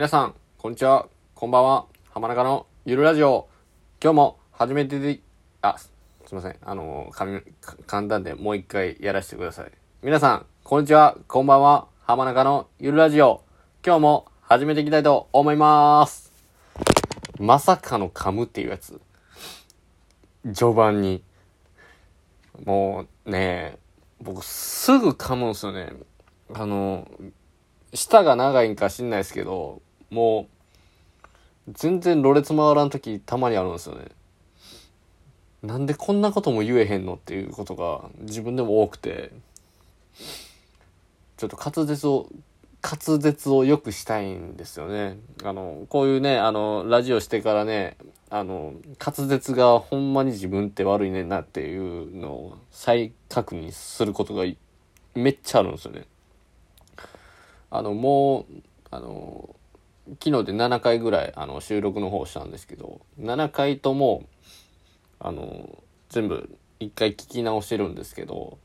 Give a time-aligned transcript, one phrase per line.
[0.00, 1.08] 皆さん、こんにちは。
[1.34, 1.84] こんばんは。
[2.08, 3.50] 浜中のゆるラジオ。
[4.02, 5.20] 今日も初めてで、
[5.60, 5.92] あ、す
[6.32, 6.56] いません。
[6.62, 7.42] あの、紙
[7.86, 9.70] 簡単でもう一回やらせてください。
[10.02, 11.18] 皆さん、こんにちは。
[11.28, 11.86] こんばんは。
[12.00, 13.42] 浜中のゆるラジオ。
[13.84, 16.32] 今日も始めていきたいと思います。
[17.38, 18.98] まさかの噛むっていうやつ。
[20.54, 21.22] 序盤に。
[22.64, 23.76] もうね、
[24.22, 25.92] 僕すぐ噛むんすよね。
[26.54, 27.06] あの、
[27.92, 30.48] 舌が長いんか知んないですけど、も
[31.68, 34.06] う、全然ろれつ回らん時たまにあるんですよね。
[35.62, 39.30] なんでこんなことも言えへんのっていうことが自分でも多くて、
[41.36, 42.28] ちょっと滑舌を、
[42.82, 45.18] 滑舌を良くしたいんですよね。
[45.44, 47.96] あの、こういうね、あの、ラジオしてからね、
[48.30, 54.44] あの、滑舌がほんまに自分って悪いねんなっていうのを再確認することが
[55.14, 56.06] めっちゃあるんですよね。
[57.70, 59.54] あの、もう、あの、
[60.20, 64.24] 昨日で7回ぐらい、あの、収録の方したんですけど、7回とも、
[65.18, 68.58] あの、全部一回聞き直してるんですけど、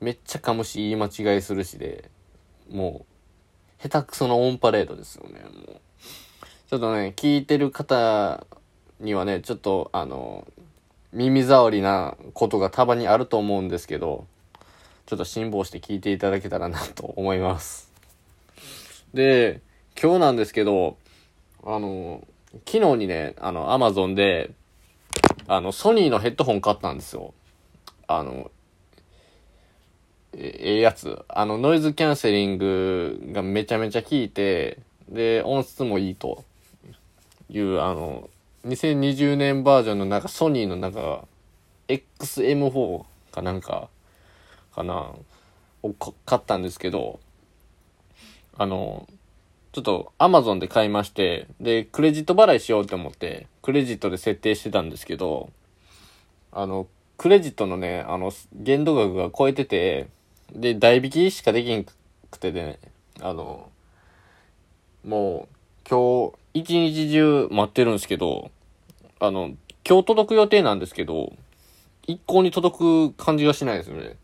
[0.00, 2.10] めっちゃ噛むし、言い間違いするしで、
[2.70, 3.04] も
[3.80, 5.80] う、下手くそのオンパレードですよね、もう。
[6.68, 8.46] ちょっとね、聞いてる方
[9.00, 10.46] にはね、ちょっと、あの、
[11.12, 14.26] 耳障りなことがたまにあると思うんですけど、
[15.06, 17.90] ちょっと辛抱して聞いていただけたらなと思います。
[19.14, 19.62] で、
[20.00, 20.96] 今日なんですけど、
[21.64, 22.24] あの、
[22.64, 24.52] 昨日にね、あの、アマゾンで、
[25.48, 27.34] あの、ソニーのヘッドホン買ったんですよ。
[28.06, 28.52] あの、
[30.34, 31.24] ええやつ。
[31.28, 36.44] あの、ノイズキャンセリングがめちゃめちゃ効いて、で、音質もいいと
[37.50, 38.30] いう、あの、
[38.66, 41.24] 2020年バージョンのなんかソニーのなんか、
[41.88, 43.88] XM4 かなんか、
[44.72, 45.12] かな、
[45.82, 45.92] を
[46.24, 47.18] 買ったんですけど、
[48.56, 49.08] あの、
[49.72, 55.50] ちょっと Amazon で買いまして、で、クレジット払いしようと思って、クレジットで設定してたんですけど、
[56.52, 56.86] あの、
[57.18, 60.08] クレジットのね、あの、限度額が超えてて、
[60.52, 61.84] で、代引きしかできん
[62.30, 62.78] くてね、
[63.20, 63.68] あの、
[65.04, 68.50] もう、今日、一日中待ってるんですけど、
[69.20, 69.54] あの、
[69.86, 71.32] 今日届く予定なんですけど、
[72.06, 74.16] 一向に届く感じがしないですね。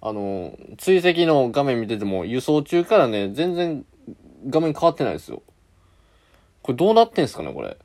[0.00, 3.84] あの、追跡の画面見てても、輸送中からね、全然
[4.46, 5.42] 画面変わってないですよ。
[6.62, 7.76] これどうなってんすかね、これ。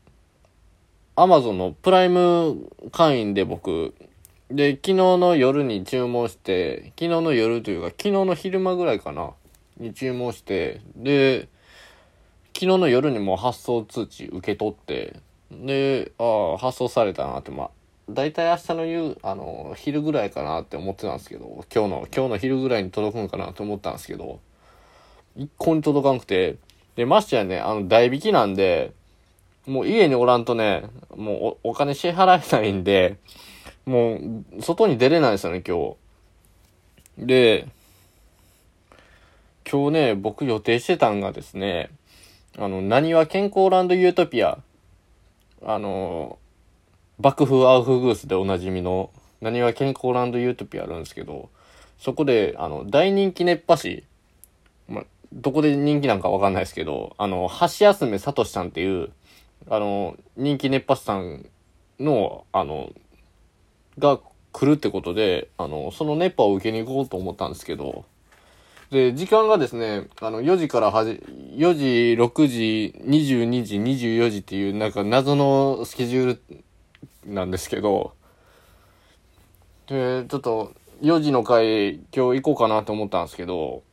[1.15, 3.93] アマゾンのプライム会員で僕、
[4.49, 9.31] で、昨日の夜に注文して、昨日の夜というか、昨日の昼間ぐらいかな、
[9.77, 11.47] に注文して、で、
[12.53, 15.19] 昨日の夜にも発送通知受け取って、
[15.51, 17.69] で、ああ、発送されたなって、まあ、
[18.09, 24.39] 大体明日の夕、あの、昼ぐらいかなって思ってたんですけど、今日の、今日の昼ぐらいに届くんかなと思ったんですけど、
[25.35, 26.57] 一向に届かんくて、
[26.95, 28.93] で、ましてやね、あの、代引きなんで、
[29.67, 30.85] もう家におらんとね、
[31.15, 33.17] もうお金支払えないんで、
[33.85, 35.95] もう、外に出れないですよね、今
[37.17, 37.25] 日。
[37.25, 37.67] で、
[39.69, 41.89] 今日ね、僕予定してたんがですね、
[42.57, 44.59] あの、何は健康ランドユートピア、
[45.65, 46.37] あの、
[47.19, 49.09] 爆風アウフグースでおなじみの、
[49.41, 51.49] 何は健康ランドユートピアあるんですけど、
[51.97, 54.03] そこで、あの、大人気熱波師、
[55.33, 59.09] どこで人気なんかわかんないですけど、あの、橋休めさとしさんっていう、
[59.69, 61.45] あの、人気熱波師さん
[61.99, 62.91] の、あの、
[63.97, 64.19] が
[64.51, 68.05] 来るってことで、あの、その熱波を受けに行こうと思ったんですけど、
[68.91, 71.11] で、時間がですね、あの、4時からはじ、
[71.57, 71.85] 4時、
[72.21, 76.39] 6時、22時、24時っていう、なんか謎のスケジュー
[77.25, 78.13] ルなんですけど、
[79.87, 83.83] で、ちょっと、4時の回、今日行こうかなと思ったんですけど、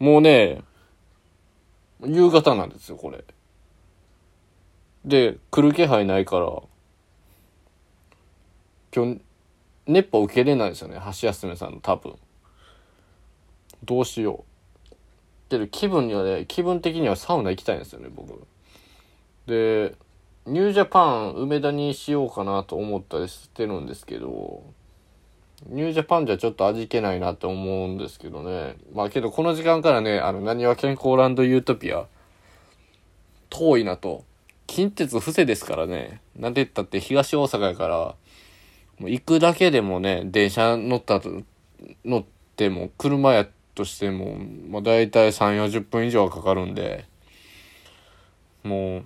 [0.00, 0.62] もうね、
[2.04, 3.22] 夕方なんですよ、これ。
[5.04, 6.62] で、来る気配ないから、
[8.94, 9.20] 今日、
[9.86, 12.16] 熱波受けれないですよね、橋休めさんの多分。
[13.84, 14.44] どうしよ
[14.90, 14.94] う。
[15.50, 18.46] けど気分にはね、気分的にはサウナ行きたいんですよね、僕。
[19.46, 19.94] で、
[20.46, 24.62] ニュージャパン梅田にしようかなと思ったりしてるんですけど、
[25.66, 28.76] ニュージャパンじゃちょっと味気ないなって思うんですけどね。
[28.94, 32.06] まあけどこの時間からね、あの、何は健康ランドユートピア、
[33.50, 34.24] 遠いなと。
[34.66, 36.20] 近鉄伏せですからね。
[36.36, 37.96] なんて言ったって東大阪やから、
[38.98, 41.42] もう行くだけでもね、電車乗ったと、
[42.04, 42.24] 乗っ
[42.56, 44.36] ても、車やとしても、
[44.68, 47.04] まあ大体3、40分以上はかかるんで、
[48.62, 49.04] もう、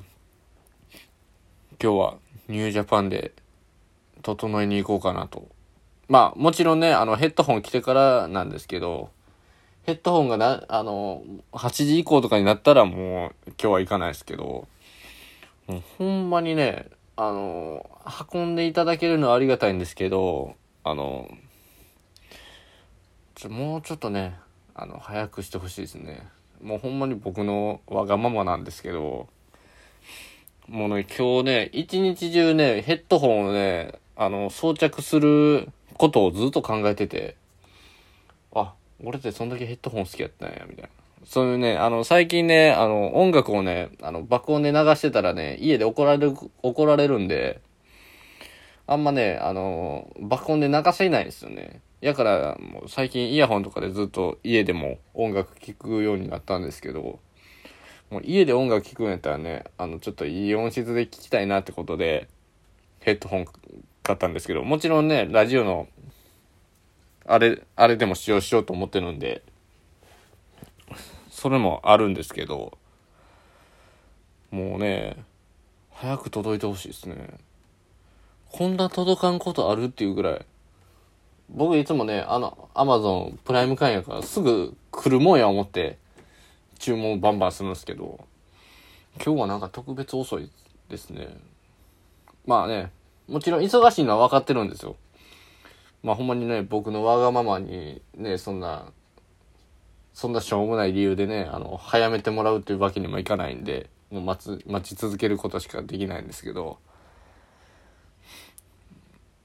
[1.83, 2.19] 今日は
[2.49, 3.33] ニュージャパンで
[4.23, 5.49] 整えに行こうかなと。
[6.09, 9.11] まあもちろんね、あのヘッドホン着てからなんですけど、
[9.85, 11.23] ヘッドホンがな、あの、
[11.53, 14.67] 8時以降とかになったらもう今日は行かないですけど、
[15.67, 16.87] もうほんまにね、
[17.17, 17.89] あの、
[18.33, 21.31] 運んでいただけるのはありがたいんですけど、あの、
[23.35, 24.37] ちょもうちょっとね、
[24.75, 26.27] あの、早くしてほしいですね。
[26.63, 29.29] もうほんまに僕のわがままなんですけど、
[30.67, 37.37] もうね、今日ね、一日中ね、ヘッドホンをね、あの、装着することをずっと考えてて、
[38.55, 40.91] あ、俺ってそんだけヘッドホン好きやったんや、みたいな。
[41.25, 47.61] そういうね、あの、最近ね、あの、音楽をね、あの、爆音で流してたらね、家で怒られる、怒られるんで、
[48.87, 51.81] あんまね、あの、爆音で流せないんですよね。
[52.05, 57.19] やから、もう最近イヤホンとかでずっと家でも音楽聴くようになったんですけど、
[58.11, 62.29] もう家で音楽聴くんやったらね、あの、ちょっといい音質で聴きたいなってことで、
[63.01, 63.47] ヘッドホン
[64.05, 65.89] 買ったんですけど、もちろんね、ラジオの、
[67.27, 69.43] あれ、あれでも使用しようと思ってるんで、
[71.31, 72.77] それもあるんですけど、
[74.51, 75.17] もうね、
[75.91, 77.39] 早く届いてほしいですね。
[78.53, 80.47] こんな届かんことあるっていうぐらい。
[81.49, 85.99] 僕いつもね、あの、アマゾンプライム会員やからすぐ来るもんや思って
[86.79, 88.23] 注文バンバンするんですけど、
[89.25, 90.51] 今日はなんか特別遅い
[90.91, 91.29] ですね。
[92.47, 92.93] まあね、
[93.29, 94.97] もちろん忙しいのは分かってるんですよ。
[96.03, 98.93] まあほんまにね、僕のわがままにね、そんな、
[100.13, 106.79] そんなしょうもない理由でね、あの、早めてもらうっていうわけにもいかないんで、もう待つ、待ち続けることしかできないんですけど、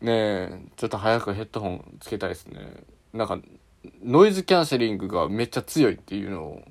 [0.01, 2.83] ねえ、ちょっと早くヘッドホンつけたいですね。
[3.13, 3.39] なんか、
[4.03, 6.63] ノイズキャンセリングがめっちゃ強いっていうのを、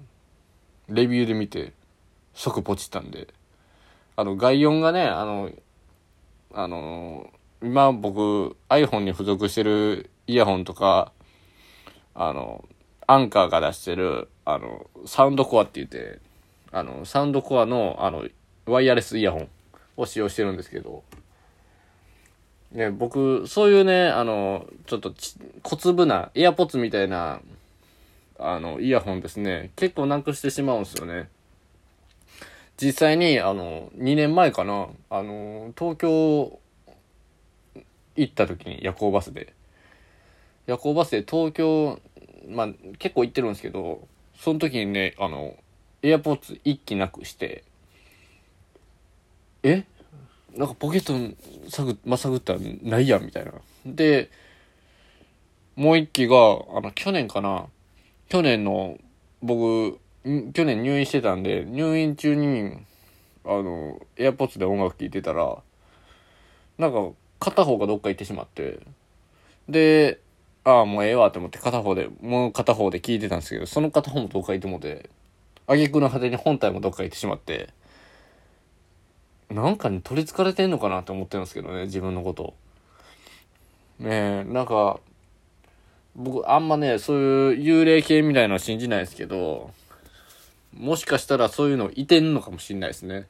[0.89, 1.73] レビューで見て、
[2.35, 3.29] 即ポチったんで、
[4.17, 5.51] あの、外音がね、あの、
[6.53, 7.31] あの、
[7.63, 11.13] 今僕 iPhone に付属してるイヤホンとか、
[12.15, 12.65] あの、
[13.07, 16.21] アンカーが出してる、あの、サウンドコアって言って、
[16.73, 18.27] あの、サウンドコアの、あの、
[18.67, 19.49] ワイヤレスイヤホン
[19.97, 21.03] を使用してるんですけど、
[22.73, 25.15] ね、僕、そういうね、あの、ちょっと
[25.63, 27.41] 小粒な、エアポッツみたいな、
[28.39, 31.29] あの、イヤホンですね、結構なくしてしまうんですよね。
[32.81, 36.61] 実際に、あの、2年前かな、あの、東京
[38.15, 39.53] 行った時に夜行バスで、
[40.67, 42.01] 夜行バスで東京、
[42.49, 44.07] まあ、結構行ってるんですけど、
[44.39, 45.57] その時にね、あの、
[46.03, 47.65] エアポッツ一機なくして、
[49.65, 49.85] え？
[50.57, 53.53] なんかポケット探まさぐったらないやんみたいな。
[53.85, 54.31] で、
[55.75, 57.67] もう一機が、あの、去年かな。
[58.29, 58.99] 去年の、
[59.43, 62.73] 僕、去年入院してたんで、入院中に、
[63.45, 65.63] あの、エアポッツで音楽聴いてたら、
[66.77, 67.11] なんか、
[67.41, 68.81] 片方がどっか行ってしまって、
[69.69, 70.21] で、
[70.65, 75.09] ああ、もうええわって思って片方で、もう片方で聞いてたんですけど、その片方もどっか行ってもて、
[75.67, 77.71] 挙句の果てに本体もどっか行ってしまって、
[79.51, 82.55] なんかに取り憑かれてんのかなって思ってるんですけどね、自分のこと。
[83.99, 85.01] ねえ、なんか、
[86.15, 89.71] 僕、あんまね、そういう幽霊系みたいなのは信じないですけど、
[90.75, 93.27] もしかしたらそういうのいてんのかもしんないですね。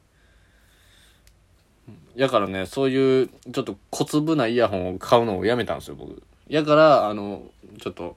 [2.14, 6.23] やからね、そういう、ちょっと小粒なイヤホンを買うのをやめたんですよ、僕。
[6.49, 7.43] やから、あの、
[7.81, 8.17] ちょっと、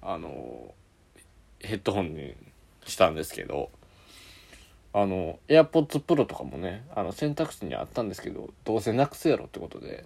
[0.00, 0.74] あの、
[1.60, 2.34] ヘッドホンに
[2.86, 3.70] したんですけど、
[4.92, 10.04] あの、AirPods Pro とかもね、あの選択肢にあったんですけど、どうせなくすやろってことで、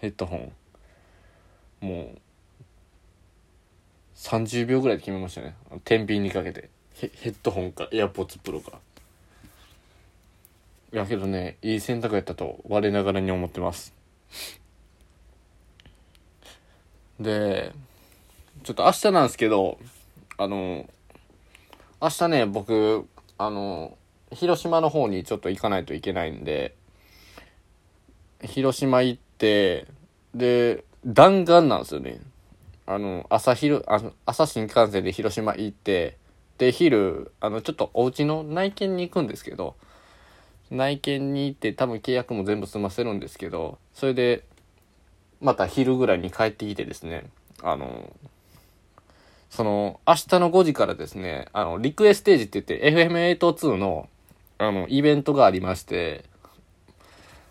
[0.00, 0.52] ヘッドホン、
[1.86, 2.18] もう、
[4.16, 5.54] 30秒ぐらいで決めましたね。
[5.84, 6.70] 天秤にかけて。
[6.94, 8.78] ヘッドホンか AirPods Pro か。
[10.92, 13.94] やけどね、いい選択やったと我ながらに思ってます。
[17.18, 17.72] で、
[18.62, 19.78] ちょっと明日なんですけど、
[20.36, 20.88] あの、
[22.00, 23.96] 明日ね、僕、あの、
[24.32, 26.74] 広島の方にちょっと行かないといけないんで、
[28.42, 29.86] 広島行って、
[30.34, 32.20] で、弾丸なんですよね。
[32.86, 36.16] あの、朝昼、あ、朝新幹線で広島行って、
[36.58, 39.76] で、昼、あの、ちょっとお家の内見に行くんですけど、
[40.70, 44.44] 内見に行って多分契約も全部済ませるんですけど、それで、
[45.40, 47.24] また昼ぐらいに帰ってきてですね、
[47.62, 48.12] あの、
[49.50, 54.08] その、明日の5時からですね、あの、リクエステージって言って FM82 の、
[54.58, 56.24] あの、イベントがありまして、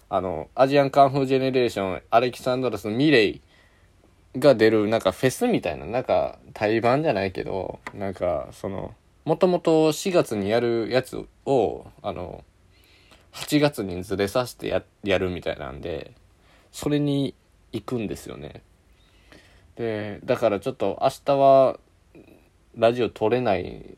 [0.10, 3.42] あの、アジアンカンフージェネレーション、アレキサンドラス・ミレイ
[4.38, 8.94] が出る、なんかフェスみたいな、なんか対バンじゃないけど、なんか、その、
[9.26, 12.44] もともと4月にやるやつを、あの、
[13.34, 16.14] 8月にずれさせてややるみたいなんで
[16.72, 17.34] それに
[17.72, 18.62] 行くんですよね
[19.76, 21.80] でだからちょっと明日は
[22.76, 23.98] ラジオ撮れない、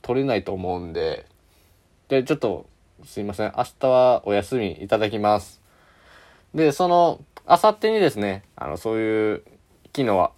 [0.00, 1.26] 撮れないと思うんで、
[2.08, 2.66] で、ちょっと、
[3.04, 3.52] すいません。
[3.56, 5.60] 明日はお休みいただきます。
[6.52, 9.44] で、その、あさってにですね、あの、そういう、
[9.94, 10.32] 昨日は、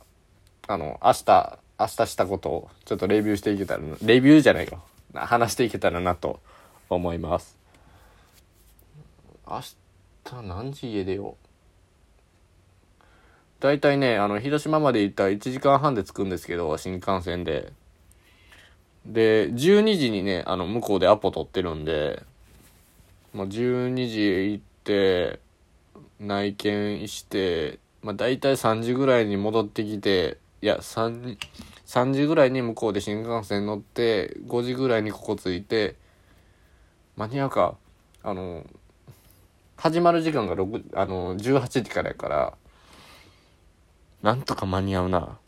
[0.66, 4.82] あの、明日、明日したことを、ちょっとレビューしていけたらな、レビューじゃないよ。
[5.14, 6.40] 話していけたらなと
[6.90, 7.56] 思います。
[9.46, 11.44] 明日何時家出よう？
[13.60, 17.72] 大体ね、あの、広島まで行ったら1時間半で着くんですけど、新幹線で。
[19.06, 22.24] で、12時にね、あの、向こうでアポ取ってるんで、
[23.32, 25.38] まあ、12時へ行って、
[26.18, 31.38] 内見して、まあ、大体3時ぐらいに戻ってきて、いや、3、
[31.86, 35.96] 3時ぐらいに向こうで新幹線乗って、5時ぐらいにここ着いて、
[37.16, 37.76] 間に合うか、
[38.22, 38.66] あの、
[39.76, 42.52] 始まる時間が6、あの、18時からやから、
[44.22, 45.38] なんとか間に合うな。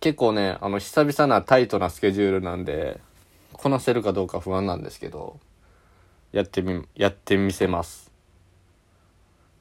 [0.00, 2.98] 結構ね、あの、久々なタイトなスケジュールなんで、
[3.52, 5.38] こなせるかどうか不安なんですけど、
[6.32, 8.10] やってみ、やってみせます。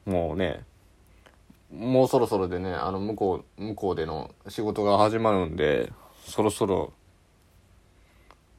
[0.08, 0.66] もうね、
[1.72, 5.92] もうそろそろでね、あの、向こう、向こうでの仕事が始まるんで、
[6.26, 6.94] そろそろ、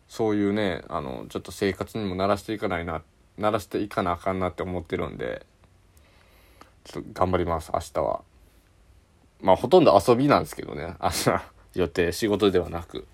[0.09, 3.03] そういうね、あの、ちょっと生活にも慣らしていかないな、
[3.39, 5.47] 慣らしていかなあかんなって思ってるんで、
[6.85, 8.23] ちょっと頑張ります、明日は。
[9.41, 11.31] まあ、ほとんど遊びなんですけどね、明日、
[11.75, 13.07] 予定、仕事ではなく。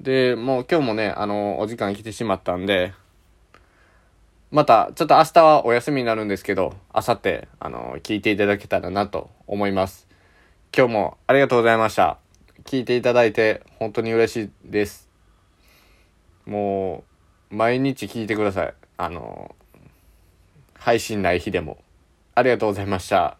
[0.00, 2.92] で、もう今日もね、あの、お時間来てしまったんで、
[4.50, 10.08] また、ちょっと明日はお休みになるんですけど、明後日、あの、聞いていただけたらなと思います。
[10.76, 12.18] 今日もありがとうございました。
[12.64, 15.08] 聞いていただいて本当に嬉しいです。
[16.46, 17.04] も
[17.52, 18.74] う、毎日聞いてください。
[18.96, 19.54] あの、
[20.74, 21.78] 配信ない日でも。
[22.34, 23.39] ありがとうございました。